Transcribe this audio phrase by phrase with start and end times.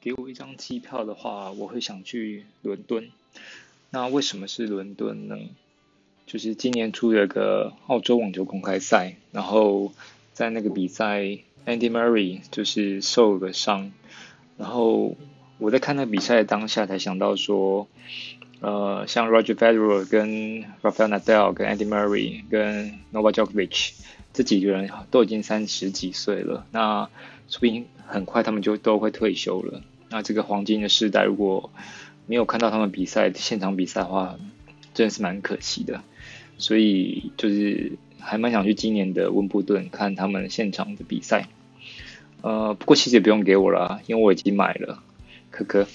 [0.00, 3.10] 给我一张机票的话，我会想去伦敦。
[3.90, 5.36] 那为什么是伦敦呢？
[6.26, 9.92] 就是今年出了个澳洲网球公开赛，然后
[10.32, 11.20] 在那个比赛
[11.66, 13.92] ，Andy Murray 就是受了伤，
[14.56, 15.16] 然后
[15.58, 17.86] 我在看那个比赛当下才想到说，
[18.60, 23.92] 呃，像 Roger Federer 跟 Rafael Nadal 跟 Andy Murray 跟 Novak Djokovic
[24.34, 27.08] 这几个人都已经三十几岁了，那
[27.48, 29.82] 说不定很快他们就都会退休了。
[30.10, 31.70] 那这个黄金的时代如果
[32.26, 34.36] 没有看到他们比赛现场比赛的话，
[34.92, 36.02] 真的是蛮可惜的。
[36.58, 41.48] 所以就是还蛮想去今年的温布顿看他们现场的比赛，
[42.42, 45.02] 呃，不过其实也不用给我了，因为我已经买了，
[45.50, 45.86] 可可。